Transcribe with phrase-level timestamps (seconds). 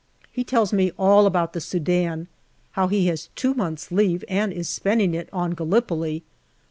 [0.31, 2.27] He tells me all about the Sudan
[2.71, 6.23] how he has two months' leave and is spending it on Gallipoli.